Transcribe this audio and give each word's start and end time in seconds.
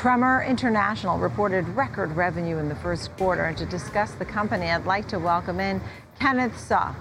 Tremor 0.00 0.44
International 0.44 1.18
reported 1.18 1.68
record 1.76 2.10
revenue 2.16 2.56
in 2.56 2.70
the 2.70 2.74
first 2.76 3.14
quarter. 3.18 3.44
And 3.44 3.58
to 3.58 3.66
discuss 3.66 4.12
the 4.12 4.24
company, 4.24 4.70
I'd 4.70 4.86
like 4.86 5.06
to 5.08 5.18
welcome 5.18 5.60
in 5.60 5.78
Kenneth 6.18 6.58
Suh, 6.58 6.94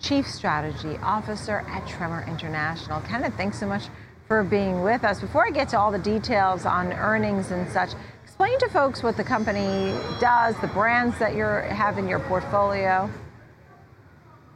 Chief 0.00 0.26
Strategy 0.26 0.96
Officer 1.00 1.64
at 1.68 1.86
Tremor 1.86 2.24
International. 2.26 3.00
Kenneth, 3.02 3.34
thanks 3.36 3.60
so 3.60 3.68
much 3.68 3.84
for 4.26 4.42
being 4.42 4.82
with 4.82 5.04
us. 5.04 5.20
Before 5.20 5.46
I 5.46 5.50
get 5.50 5.68
to 5.68 5.78
all 5.78 5.92
the 5.92 5.98
details 6.00 6.66
on 6.66 6.92
earnings 6.94 7.52
and 7.52 7.70
such, 7.70 7.90
explain 8.24 8.58
to 8.58 8.68
folks 8.68 9.00
what 9.00 9.16
the 9.16 9.22
company 9.22 9.96
does, 10.18 10.56
the 10.56 10.66
brands 10.66 11.16
that 11.20 11.36
you 11.36 11.44
have 11.44 11.98
in 11.98 12.08
your 12.08 12.18
portfolio. 12.18 13.08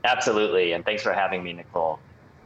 Absolutely, 0.03 0.73
and 0.73 0.85
thanks 0.85 1.05
for 1.05 1.13
having 1.13 1.45
me, 1.45 1.53
Nicole. 1.53 2.01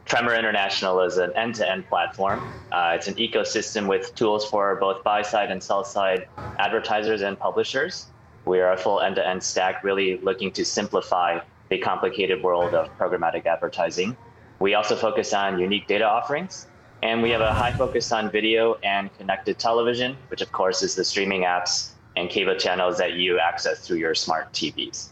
Tremor 0.05 0.35
International 0.35 1.01
is 1.01 1.17
an 1.17 1.31
end-to-end 1.35 1.87
platform. 1.87 2.43
Uh, 2.71 2.93
it's 2.95 3.07
an 3.07 3.15
ecosystem 3.15 3.87
with 3.87 4.13
tools 4.15 4.47
for 4.49 4.75
both 4.75 5.03
buy-side 5.03 5.51
and 5.51 5.63
sell-side 5.63 6.27
advertisers 6.59 7.21
and 7.21 7.39
publishers. 7.39 8.07
We 8.45 8.59
are 8.59 8.73
a 8.73 8.77
full 8.77 8.99
end-to-end 8.99 9.41
stack, 9.41 9.83
really 9.83 10.19
looking 10.21 10.51
to 10.53 10.65
simplify 10.65 11.39
the 11.69 11.77
complicated 11.77 12.43
world 12.43 12.73
of 12.73 12.95
programmatic 12.97 13.45
advertising. 13.45 14.17
We 14.59 14.73
also 14.75 14.95
focus 14.95 15.33
on 15.33 15.59
unique 15.59 15.87
data 15.87 16.05
offerings, 16.05 16.67
and 17.01 17.21
we 17.21 17.31
have 17.31 17.41
a 17.41 17.53
high 17.53 17.71
focus 17.71 18.11
on 18.11 18.29
video 18.31 18.75
and 18.83 19.13
connected 19.17 19.57
television, 19.59 20.17
which 20.27 20.41
of 20.41 20.51
course 20.51 20.83
is 20.83 20.95
the 20.95 21.05
streaming 21.05 21.41
apps 21.41 21.93
and 22.15 22.29
cable 22.29 22.55
channels 22.55 22.97
that 22.97 23.13
you 23.13 23.39
access 23.39 23.85
through 23.85 23.97
your 23.97 24.13
smart 24.13 24.51
TVs. 24.53 25.09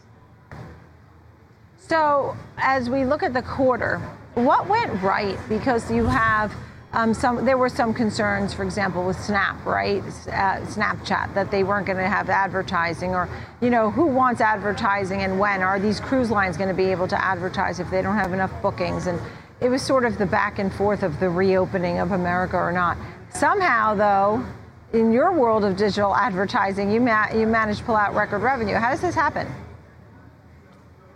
So 1.78 2.36
as 2.58 2.88
we 2.88 3.04
look 3.04 3.22
at 3.22 3.34
the 3.34 3.42
quarter, 3.42 4.00
what 4.34 4.68
went 4.68 5.02
right? 5.02 5.38
Because 5.48 5.90
you 5.90 6.06
have 6.06 6.52
um, 6.94 7.14
some, 7.14 7.44
there 7.46 7.56
were 7.56 7.70
some 7.70 7.94
concerns, 7.94 8.52
for 8.52 8.64
example, 8.64 9.06
with 9.06 9.18
Snap, 9.18 9.64
right? 9.64 10.02
Uh, 10.02 10.60
Snapchat, 10.66 11.32
that 11.32 11.50
they 11.50 11.64
weren't 11.64 11.86
going 11.86 11.98
to 11.98 12.08
have 12.08 12.28
advertising, 12.28 13.14
or 13.14 13.30
you 13.62 13.70
know, 13.70 13.90
who 13.90 14.06
wants 14.06 14.42
advertising 14.42 15.22
and 15.22 15.38
when? 15.38 15.62
Are 15.62 15.80
these 15.80 16.00
cruise 16.00 16.30
lines 16.30 16.58
going 16.58 16.68
to 16.68 16.74
be 16.74 16.90
able 16.90 17.08
to 17.08 17.24
advertise 17.24 17.80
if 17.80 17.90
they 17.90 18.02
don't 18.02 18.16
have 18.16 18.34
enough 18.34 18.52
bookings? 18.60 19.06
And 19.06 19.18
it 19.60 19.70
was 19.70 19.80
sort 19.80 20.04
of 20.04 20.18
the 20.18 20.26
back 20.26 20.58
and 20.58 20.72
forth 20.72 21.02
of 21.02 21.18
the 21.18 21.30
reopening 21.30 21.98
of 21.98 22.12
America 22.12 22.56
or 22.56 22.72
not. 22.72 22.98
Somehow, 23.30 23.94
though, 23.94 24.44
in 24.92 25.12
your 25.12 25.32
world 25.32 25.64
of 25.64 25.76
digital 25.76 26.14
advertising, 26.14 26.90
you 26.90 27.00
ma- 27.00 27.32
you 27.32 27.46
managed 27.46 27.78
to 27.78 27.84
pull 27.86 27.96
out 27.96 28.14
record 28.14 28.42
revenue. 28.42 28.74
How 28.74 28.90
does 28.90 29.00
this 29.00 29.14
happen? 29.14 29.46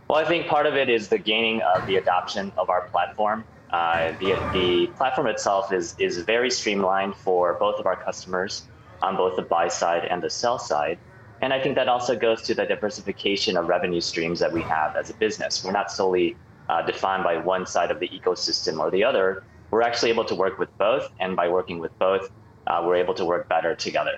Well, 0.09 0.19
I 0.19 0.25
think 0.29 0.47
part 0.47 0.67
of 0.67 0.75
it 0.77 0.89
is 0.89 1.09
the 1.09 1.19
gaining 1.19 1.62
of 1.62 1.87
the 1.87 1.97
adoption 1.97 2.53
of 2.57 2.71
our 2.71 2.83
platform. 2.93 3.45
Uh, 3.71 4.12
the, 4.21 4.37
the 4.53 4.95
platform 4.97 5.27
itself 5.27 5.73
is, 5.73 5.95
is 5.99 6.19
very 6.19 6.51
streamlined 6.51 7.17
for 7.17 7.57
both 7.59 7.81
of 7.81 7.87
our 7.87 7.97
customers 7.97 8.69
on 9.03 9.17
both 9.17 9.34
the 9.37 9.43
buy 9.43 9.67
side 9.67 10.05
and 10.09 10.23
the 10.23 10.31
sell 10.31 10.59
side. 10.59 11.01
And 11.41 11.53
I 11.53 11.61
think 11.61 11.75
that 11.75 11.89
also 11.89 12.17
goes 12.17 12.43
to 12.43 12.55
the 12.55 12.65
diversification 12.65 13.57
of 13.57 13.67
revenue 13.67 14.01
streams 14.01 14.39
that 14.39 14.53
we 14.53 14.62
have 14.62 14.95
as 14.97 15.11
a 15.11 15.15
business. 15.15 15.62
We're 15.65 15.73
not 15.73 15.91
solely 15.91 16.39
uh, 16.69 16.83
defined 16.83 17.25
by 17.25 17.39
one 17.39 17.67
side 17.67 17.91
of 17.91 17.99
the 17.99 18.09
ecosystem 18.09 18.79
or 18.79 18.91
the 18.91 19.05
other. 19.05 19.43
We're 19.73 19.83
actually 19.83 20.11
able 20.11 20.25
to 20.27 20.34
work 20.34 20.59
with 20.59 20.71
both, 20.79 21.09
and 21.19 21.34
by 21.37 21.49
working 21.49 21.81
with 21.81 21.93
both, 21.99 22.31
uh, 22.69 22.83
we're 22.84 22.97
able 22.97 23.15
to 23.15 23.25
work 23.25 23.49
better 23.49 23.75
together. 23.75 24.12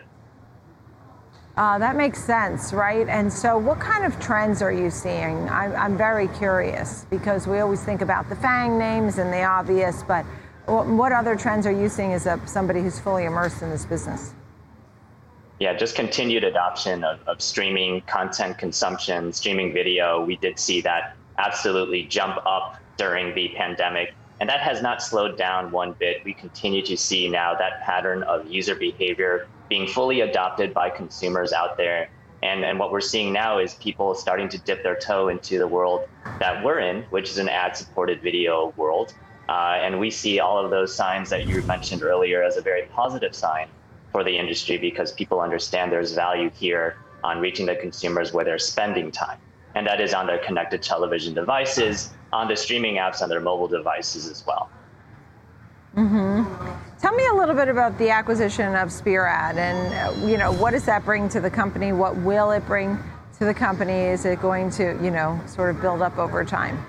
Uh, 1.59 1.77
that 1.77 1.97
makes 1.97 2.23
sense, 2.23 2.73
right? 2.73 3.09
And 3.09 3.33
so, 3.33 3.59
what 3.59 3.81
kind 3.81 4.05
of 4.05 4.20
trends 4.20 4.62
are 4.62 4.70
you 4.70 4.91
seeing? 4.91 5.48
I'm, 5.48 5.75
I'm 5.75 5.98
very 5.98 6.28
curious 6.28 7.05
because 7.11 7.48
we 7.48 7.59
always 7.59 7.83
think 7.83 8.00
about 8.00 8.28
the 8.28 8.37
FANG 8.37 8.78
names 8.78 9.19
and 9.19 9.33
the 9.33 9.42
obvious, 9.42 10.05
but 10.05 10.25
what 10.67 11.11
other 11.11 11.34
trends 11.34 11.67
are 11.67 11.73
you 11.73 11.89
seeing 11.89 12.12
as 12.12 12.27
a, 12.27 12.41
somebody 12.47 12.81
who's 12.81 13.00
fully 13.00 13.25
immersed 13.25 13.61
in 13.62 13.70
this 13.70 13.84
business? 13.84 14.34
Yeah, 15.59 15.75
just 15.75 15.97
continued 15.97 16.45
adoption 16.45 17.03
of, 17.03 17.19
of 17.27 17.42
streaming 17.42 18.03
content 18.03 18.56
consumption, 18.56 19.33
streaming 19.33 19.72
video. 19.72 20.25
We 20.25 20.37
did 20.37 20.61
see 20.61 20.81
that 20.83 21.17
absolutely 21.39 22.05
jump 22.05 22.38
up 22.47 22.77
during 22.99 23.34
the 23.34 23.49
pandemic. 23.56 24.15
And 24.38 24.49
that 24.49 24.61
has 24.61 24.81
not 24.81 25.03
slowed 25.03 25.37
down 25.37 25.72
one 25.72 25.97
bit. 25.99 26.25
We 26.25 26.34
continue 26.34 26.82
to 26.82 26.97
see 26.97 27.28
now 27.28 27.56
that 27.56 27.82
pattern 27.82 28.22
of 28.22 28.47
user 28.47 28.77
behavior 28.77 29.49
being 29.69 29.87
fully 29.87 30.21
adopted 30.21 30.73
by 30.75 30.91
consumers 30.91 31.53
out 31.53 31.77
there. 31.77 32.09
And, 32.43 32.65
and 32.65 32.79
what 32.79 32.93
we're 32.93 33.01
seeing 33.01 33.33
now 33.33 33.59
is 33.59 33.75
people 33.75 34.15
starting 34.15 34.49
to 34.51 34.59
dip 34.59 34.83
their 34.83 34.97
toe 34.97 35.29
into 35.29 35.59
the 35.59 35.67
world 35.67 36.03
that 36.39 36.65
we're 36.65 36.79
in, 36.79 37.03
which 37.11 37.31
is 37.31 37.39
an 37.39 37.49
ad 37.49 37.77
supported 37.77 38.23
video 38.23 38.73
world. 38.77 39.12
Uh, 39.49 39.79
and 39.81 39.99
we 39.99 40.11
see 40.11 40.41
all 40.41 40.62
of 40.62 40.71
those 40.71 40.95
signs 40.95 41.31
that 41.31 41.49
you 41.49 41.62
mentioned 41.62 42.03
earlier 42.03 42.43
as 42.43 42.56
a 42.56 42.61
very 42.61 42.83
positive 42.95 43.34
sign 43.34 43.67
for 44.12 44.23
the 44.23 44.37
industry 44.39 44.79
because 44.79 45.12
people 45.12 45.41
understand 45.41 45.91
there's 45.91 46.12
value 46.12 46.50
here 46.50 46.97
on 47.25 47.41
reaching 47.41 47.67
the 47.67 47.77
consumers 47.77 48.33
where 48.33 48.45
they're 48.45 48.59
spending 48.59 49.11
time. 49.11 49.39
And 49.75 49.87
that 49.87 50.00
is 50.00 50.15
on 50.15 50.27
their 50.27 50.39
connected 50.39 50.83
television 50.83 51.35
devices, 51.35 52.11
on 52.33 52.49
the 52.49 52.56
streaming 52.56 52.97
apps 52.97 53.23
on 53.23 53.29
their 53.29 53.41
mobile 53.41 53.69
devices 53.69 54.29
as 54.29 54.45
well. 54.47 54.71
Mm-hmm. 55.97 56.47
Tell 57.00 57.14
me 57.14 57.25
a 57.28 57.34
little 57.34 57.54
bit 57.54 57.69
about 57.69 57.97
the 57.97 58.10
acquisition 58.10 58.75
of 58.75 58.88
SpearAd 58.88 59.54
and 59.54 59.94
uh, 59.94 60.26
you 60.26 60.36
know 60.36 60.50
what 60.50 60.72
does 60.72 60.84
that 60.86 61.04
bring 61.04 61.28
to 61.28 61.41
the 61.41 61.48
company? 61.48 61.92
What 61.92 62.16
will 62.16 62.50
it 62.50 62.66
bring 62.66 62.98
to 63.38 63.44
the 63.44 63.54
company? 63.54 63.92
Is 63.92 64.25
it 64.25 64.42
going 64.42 64.69
to 64.70 64.98
you 65.00 65.12
know 65.12 65.41
sort 65.47 65.70
of 65.70 65.81
build 65.81 66.03
up 66.03 66.19
over 66.19 66.44
time? 66.44 66.84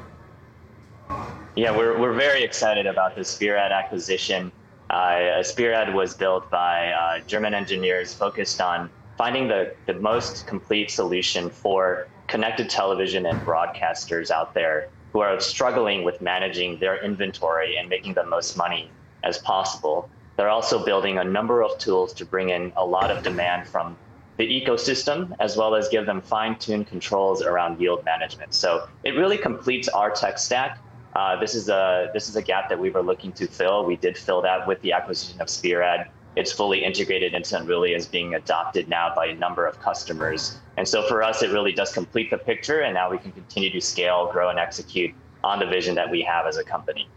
Yeah, 1.56 1.78
we're 1.78 2.00
we're 2.00 2.14
very 2.14 2.42
excited 2.42 2.88
about 2.88 3.14
the 3.16 3.22
SpearAd 3.22 3.72
acquisition. 3.72 4.52
Uh, 4.90 5.44
SpearAd 5.44 5.94
was 5.94 6.16
built 6.16 6.50
by 6.50 6.88
uh, 6.92 7.19
German 7.28 7.53
engineers 7.53 8.12
focused 8.12 8.59
on 8.62 8.90
finding 9.16 9.48
the, 9.48 9.75
the 9.86 9.94
most 9.94 10.48
complete 10.48 10.90
solution 10.90 11.52
for 11.52 12.08
connected 12.25 12.68
television 12.68 13.28
and 13.28 13.40
broadcasters 13.42 14.31
out 14.31 14.56
there 14.56 14.90
who 15.14 15.19
are 15.19 15.40
struggling 15.40 16.03
with 16.03 16.19
managing 16.19 16.80
their 16.80 17.03
inventory 17.03 17.78
and 17.78 17.88
making 17.88 18.16
the 18.16 18.25
most 18.25 18.58
money 18.58 18.90
as 19.24 19.38
possible. 19.40 20.09
They're 20.38 20.50
also 20.50 20.84
building 20.84 21.18
a 21.18 21.24
number 21.24 21.62
of 21.62 21.78
tools 21.80 22.13
to 22.13 22.25
bring 22.25 22.50
in 22.50 22.72
a 22.78 22.85
lot 22.85 23.12
of 23.12 23.24
demand 23.24 23.68
from 23.68 23.97
the 24.38 24.46
ecosystem, 24.46 25.35
as 25.41 25.57
well 25.57 25.75
as 25.75 25.90
give 25.90 26.06
them 26.06 26.22
fine-tuned 26.22 26.88
controls 26.88 27.41
around 27.41 27.81
yield 27.81 28.06
management. 28.06 28.53
So 28.53 28.88
it 29.03 29.12
really 29.12 29.38
completes 29.38 29.90
our 29.90 30.12
tech 30.12 30.38
stack. 30.38 30.80
Uh, 31.13 31.38
this 31.40 31.56
is 31.56 31.68
a 31.68 32.09
this 32.13 32.30
is 32.30 32.38
a 32.38 32.41
gap 32.41 32.69
that 32.69 32.80
we 32.80 32.90
were 32.90 33.02
looking 33.02 33.34
to 33.34 33.47
fill. 33.47 33.84
We 33.84 33.97
did 33.97 34.18
fill 34.18 34.41
that 34.44 34.66
with 34.66 34.81
the 34.81 34.94
acquisition 34.94 35.41
of 35.41 35.47
SpearAd. 35.47 36.07
It's 36.38 36.53
fully 36.53 36.86
integrated 36.86 37.34
into 37.34 37.57
Unruly 37.57 37.94
is 37.94 38.06
being 38.06 38.36
adopted 38.36 38.88
now 38.88 39.13
by 39.13 39.25
a 39.25 39.36
number 39.36 39.66
of 39.66 39.78
customers. 39.81 40.57
And 40.78 40.88
so 40.88 41.06
for 41.09 41.22
us, 41.22 41.44
it 41.44 41.50
really 41.50 41.74
does 41.74 41.91
complete 41.91 42.30
the 42.30 42.38
picture, 42.38 42.80
and 42.80 42.94
now 42.94 43.12
we 43.12 43.18
can 43.18 43.34
continue 43.34 43.72
to 43.72 43.81
scale, 43.81 44.31
grow, 44.31 44.50
and 44.50 44.57
execute 44.57 45.13
on 45.44 45.59
the 45.59 45.66
vision 45.66 45.96
that 45.96 46.09
we 46.09 46.22
have 46.22 46.46
as 46.46 46.56
a 46.56 46.63
company. 46.63 47.09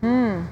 Hmm. 0.00 0.44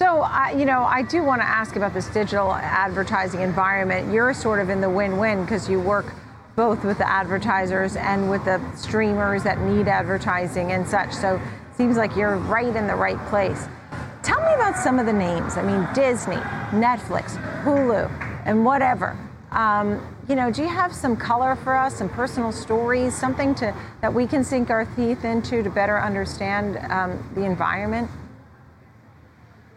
So, 0.00 0.22
uh, 0.22 0.48
you 0.56 0.64
know, 0.64 0.82
I 0.82 1.02
do 1.02 1.22
want 1.22 1.42
to 1.42 1.46
ask 1.46 1.76
about 1.76 1.92
this 1.92 2.06
digital 2.08 2.54
advertising 2.54 3.42
environment. 3.42 4.10
You're 4.10 4.32
sort 4.32 4.58
of 4.58 4.70
in 4.70 4.80
the 4.80 4.88
win 4.88 5.18
win 5.18 5.42
because 5.42 5.68
you 5.68 5.78
work 5.78 6.14
both 6.56 6.84
with 6.84 6.96
the 6.96 7.06
advertisers 7.06 7.96
and 7.96 8.30
with 8.30 8.42
the 8.46 8.62
streamers 8.74 9.42
that 9.42 9.60
need 9.60 9.88
advertising 9.88 10.72
and 10.72 10.88
such. 10.88 11.12
So, 11.12 11.36
it 11.36 11.76
seems 11.76 11.98
like 11.98 12.16
you're 12.16 12.38
right 12.38 12.74
in 12.74 12.86
the 12.86 12.94
right 12.94 13.18
place. 13.26 13.66
Tell 14.22 14.40
me 14.40 14.54
about 14.54 14.74
some 14.74 14.98
of 14.98 15.04
the 15.04 15.12
names. 15.12 15.58
I 15.58 15.62
mean, 15.62 15.86
Disney, 15.94 16.36
Netflix, 16.70 17.36
Hulu, 17.62 18.08
and 18.46 18.64
whatever. 18.64 19.18
Um, 19.50 20.00
you 20.30 20.34
know, 20.34 20.50
do 20.50 20.62
you 20.62 20.68
have 20.68 20.94
some 20.94 21.14
color 21.14 21.56
for 21.56 21.76
us, 21.76 21.96
some 21.96 22.08
personal 22.08 22.52
stories, 22.52 23.14
something 23.14 23.54
to 23.56 23.74
that 24.00 24.14
we 24.14 24.26
can 24.26 24.44
sink 24.44 24.70
our 24.70 24.86
teeth 24.96 25.26
into 25.26 25.62
to 25.62 25.68
better 25.68 26.00
understand 26.00 26.78
um, 26.90 27.22
the 27.34 27.44
environment? 27.44 28.10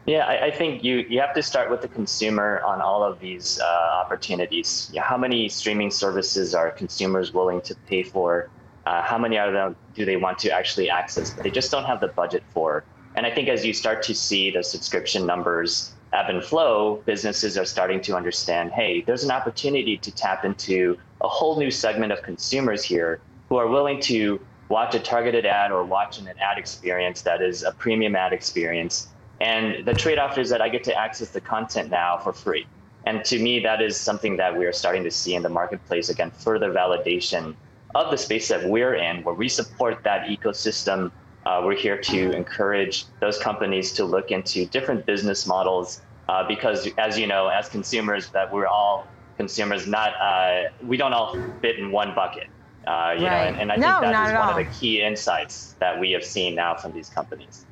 Yeah, 0.06 0.26
I, 0.26 0.48
I, 0.48 0.52
think 0.52 0.84
you, 0.84 0.98
you 1.08 1.22
have 1.22 1.34
to 1.34 1.42
start 1.42 1.72
with 1.72 1.82
the 1.82 1.88
consumer 1.88 2.62
on 2.66 2.82
all 2.82 3.04
of 3.04 3.20
these 3.20 3.60
uh, 3.62 3.66
opportunities. 4.04 4.92
How 4.98 5.18
many 5.18 5.48
streaming 5.48 5.92
services 5.92 6.54
are 6.54 6.72
consumers 6.72 7.34
willing 7.34 7.62
to 7.62 7.76
pay 7.88 8.04
for? 8.04 8.50
Uh, 8.86 9.02
how 9.02 9.18
many 9.18 9.38
of 9.38 9.54
them 9.54 9.78
do 9.94 10.04
they 10.04 10.18
want 10.18 10.40
to 10.40 10.50
actually 10.50 10.90
access? 10.90 11.30
But 11.30 11.44
they 11.44 11.52
just 11.52 11.72
don't 11.72 11.86
have 11.86 12.02
the 12.02 12.10
budget 12.10 12.44
for. 12.50 12.84
And 13.16 13.26
I 13.26 13.32
think 13.32 13.48
as 13.48 13.66
you 13.66 13.72
start 13.72 14.04
to 14.04 14.14
see 14.14 14.52
the 14.52 14.62
subscription 14.62 15.26
numbers 15.26 15.94
ebb 16.12 16.30
and 16.30 16.44
flow, 16.44 17.02
businesses 17.06 17.58
are 17.58 17.66
starting 17.66 18.02
to 18.02 18.16
understand 18.16 18.72
hey, 18.72 19.02
there's 19.02 19.24
an 19.24 19.32
opportunity 19.32 19.98
to 19.98 20.12
tap 20.12 20.44
into 20.44 20.98
a 21.22 21.30
whole 21.30 21.58
new 21.58 21.72
segment 21.72 22.12
of 22.12 22.22
consumers 22.24 22.84
here 22.84 23.22
who 23.48 23.56
are 23.56 23.68
willing 23.68 24.02
to 24.02 24.40
watch 24.68 24.96
a 24.96 25.00
targeted 25.00 25.46
ad 25.46 25.72
or 25.72 25.84
watch 25.84 26.20
an 26.20 26.28
ad 26.28 26.58
experience 26.58 27.22
that 27.22 27.42
is 27.42 27.64
a 27.64 27.72
premium 27.72 28.16
ad 28.16 28.34
experience 28.34 29.08
and 29.44 29.86
the 29.86 29.94
trade 29.94 30.20
off 30.20 30.38
is 30.38 30.50
that 30.52 30.62
I 30.62 30.70
get 30.70 30.86
to 30.86 30.96
access 30.98 31.32
the 31.32 31.42
content 31.42 31.90
now 31.90 32.18
for 32.18 32.32
free. 32.32 32.66
And 33.06 33.26
to 33.26 33.38
me, 33.38 33.60
that 33.60 33.82
is 33.82 33.98
something 33.98 34.38
that 34.38 34.58
we 34.58 34.66
are 34.66 34.72
starting 34.72 35.04
to 35.04 35.12
see 35.12 35.36
in 35.36 35.44
the 35.44 35.50
marketplace. 35.50 36.08
Again, 36.08 36.32
further 36.32 36.72
validation 36.72 37.54
of 37.94 38.10
the 38.10 38.18
space 38.18 38.48
that 38.48 38.64
we're 38.64 38.96
in, 38.96 39.22
where 39.24 39.36
we 39.36 39.50
support 39.50 40.02
that 40.06 40.28
ecosystem. 40.28 41.12
Uh, 41.46 41.62
we're 41.66 41.76
here 41.76 41.98
to 41.98 42.32
encourage 42.32 43.06
those 43.20 43.38
companies 43.38 43.92
to 43.92 44.06
look 44.06 44.32
into 44.32 44.66
different 44.68 45.06
business 45.06 45.46
models 45.46 46.02
uh, 46.30 46.48
because, 46.48 46.88
as 46.98 47.20
you 47.20 47.28
know, 47.28 47.50
as 47.50 47.68
consumers, 47.68 48.30
that 48.30 48.50
we're 48.54 48.68
all 48.68 49.06
consumers. 49.36 49.88
Not 49.88 50.14
uh, 50.22 50.70
we 50.82 50.96
don't 50.96 51.12
all 51.12 51.38
fit 51.62 51.78
in 51.80 51.92
one 51.92 52.16
bucket. 52.16 52.48
Uh, 52.88 53.16
you 53.18 53.26
right. 53.26 53.52
know, 53.52 53.60
and, 53.60 53.62
and 53.62 53.72
I 53.74 53.76
no, 53.76 54.00
think 54.00 54.14
that 54.14 54.28
is 54.28 54.34
one 54.34 54.42
all. 54.42 54.58
of 54.58 54.66
the 54.66 54.72
key 54.72 55.02
insights 55.02 55.76
that 55.80 56.00
we 56.00 56.12
have 56.12 56.24
seen 56.24 56.56
now 56.56 56.76
from 56.76 56.94
these 56.94 57.10
companies. 57.10 57.66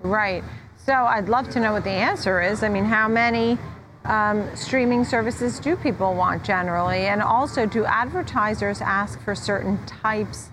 Right. 0.00 0.42
So 0.86 0.92
I'd 0.92 1.28
love 1.28 1.50
to 1.50 1.58
know 1.58 1.72
what 1.72 1.82
the 1.82 1.90
answer 1.90 2.40
is. 2.40 2.62
I 2.62 2.68
mean, 2.68 2.84
how 2.84 3.08
many 3.08 3.58
um, 4.04 4.48
streaming 4.54 5.04
services 5.04 5.58
do 5.58 5.74
people 5.74 6.14
want 6.14 6.44
generally? 6.44 7.08
And 7.08 7.20
also, 7.20 7.66
do 7.66 7.84
advertisers 7.84 8.80
ask 8.80 9.20
for 9.20 9.34
certain 9.34 9.84
types 9.86 10.50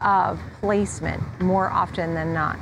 of 0.00 0.40
placement 0.62 1.22
more 1.38 1.68
often 1.68 2.14
than 2.14 2.32
not? 2.32 2.58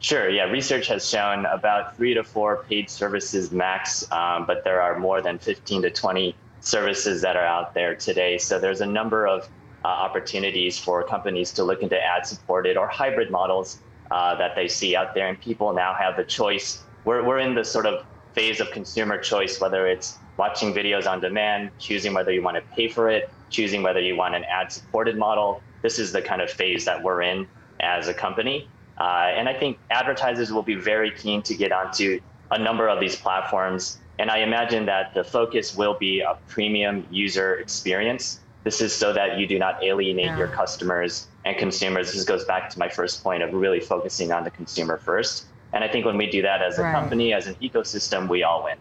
Sure. 0.00 0.28
Yeah. 0.28 0.50
Research 0.50 0.88
has 0.88 1.08
shown 1.08 1.46
about 1.46 1.96
three 1.96 2.14
to 2.14 2.24
four 2.24 2.64
paid 2.68 2.90
services 2.90 3.52
max, 3.52 4.10
um, 4.10 4.44
but 4.44 4.64
there 4.64 4.82
are 4.82 4.98
more 4.98 5.22
than 5.22 5.38
15 5.38 5.82
to 5.82 5.90
20 5.90 6.34
services 6.62 7.22
that 7.22 7.36
are 7.36 7.46
out 7.46 7.74
there 7.74 7.94
today. 7.94 8.38
So 8.38 8.58
there's 8.58 8.80
a 8.80 8.86
number 8.86 9.28
of 9.28 9.48
uh, 9.84 9.86
opportunities 9.86 10.80
for 10.80 11.04
companies 11.04 11.52
to 11.52 11.62
look 11.62 11.84
into 11.84 11.96
ad 11.96 12.26
supported 12.26 12.76
or 12.76 12.88
hybrid 12.88 13.30
models 13.30 13.78
uh, 14.10 14.34
that 14.36 14.54
they 14.54 14.68
see 14.68 14.96
out 14.96 15.14
there. 15.14 15.28
And 15.28 15.40
people 15.40 15.72
now 15.72 15.94
have 15.94 16.16
the 16.16 16.24
choice. 16.24 16.84
We're, 17.04 17.24
we're 17.24 17.38
in 17.38 17.54
the 17.54 17.64
sort 17.64 17.86
of 17.86 18.04
phase 18.32 18.60
of 18.60 18.70
consumer 18.70 19.18
choice, 19.18 19.60
whether 19.60 19.86
it's 19.86 20.18
watching 20.36 20.72
videos 20.72 21.10
on 21.10 21.20
demand, 21.20 21.70
choosing 21.78 22.14
whether 22.14 22.32
you 22.32 22.42
want 22.42 22.56
to 22.56 22.62
pay 22.74 22.88
for 22.88 23.08
it, 23.08 23.30
choosing 23.50 23.82
whether 23.82 24.00
you 24.00 24.16
want 24.16 24.34
an 24.34 24.44
ad 24.44 24.70
supported 24.70 25.16
model. 25.16 25.60
This 25.82 25.98
is 25.98 26.12
the 26.12 26.22
kind 26.22 26.40
of 26.40 26.50
phase 26.50 26.84
that 26.84 27.02
we're 27.02 27.22
in 27.22 27.46
as 27.80 28.08
a 28.08 28.14
company. 28.14 28.68
Uh, 28.98 29.30
and 29.34 29.48
I 29.48 29.54
think 29.54 29.78
advertisers 29.90 30.52
will 30.52 30.62
be 30.62 30.74
very 30.74 31.10
keen 31.10 31.42
to 31.42 31.54
get 31.54 31.72
onto 31.72 32.20
a 32.50 32.58
number 32.58 32.88
of 32.88 33.00
these 33.00 33.16
platforms. 33.16 33.98
And 34.18 34.30
I 34.30 34.38
imagine 34.38 34.86
that 34.86 35.14
the 35.14 35.22
focus 35.22 35.76
will 35.76 35.94
be 35.94 36.20
a 36.20 36.36
premium 36.48 37.06
user 37.10 37.56
experience. 37.56 38.40
This 38.64 38.80
is 38.80 38.94
so 38.94 39.12
that 39.12 39.38
you 39.38 39.46
do 39.46 39.58
not 39.58 39.82
alienate 39.82 40.26
yeah. 40.26 40.38
your 40.38 40.48
customers 40.48 41.28
and 41.44 41.56
consumers. 41.56 42.12
This 42.12 42.24
goes 42.24 42.44
back 42.44 42.68
to 42.70 42.78
my 42.78 42.88
first 42.88 43.22
point 43.22 43.42
of 43.42 43.52
really 43.54 43.80
focusing 43.80 44.32
on 44.32 44.44
the 44.44 44.50
consumer 44.50 44.98
first. 44.98 45.46
And 45.72 45.84
I 45.84 45.88
think 45.88 46.04
when 46.04 46.16
we 46.16 46.30
do 46.30 46.42
that 46.42 46.62
as 46.62 46.78
a 46.78 46.82
right. 46.82 46.92
company, 46.92 47.32
as 47.32 47.46
an 47.46 47.54
ecosystem, 47.56 48.28
we 48.28 48.42
all 48.42 48.64
win. 48.64 48.76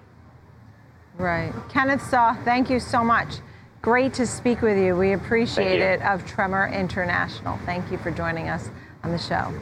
Right. 1.17 1.53
Kenneth 1.69 2.03
Suh, 2.03 2.35
thank 2.43 2.69
you 2.69 2.79
so 2.79 3.03
much. 3.03 3.35
Great 3.81 4.13
to 4.15 4.25
speak 4.25 4.61
with 4.61 4.77
you. 4.77 4.95
We 4.95 5.13
appreciate 5.13 5.79
it 5.79 6.01
of 6.01 6.25
Tremor 6.25 6.67
International. 6.67 7.57
Thank 7.65 7.91
you 7.91 7.97
for 7.97 8.11
joining 8.11 8.49
us 8.49 8.69
on 9.03 9.11
the 9.11 9.17
show. 9.17 9.53